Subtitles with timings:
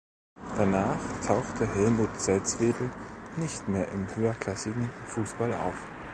[0.57, 0.97] Danach
[1.27, 2.89] tauchte Helmut Salzwedel
[3.37, 5.75] nicht mehr im höherklassigen Fußball auf.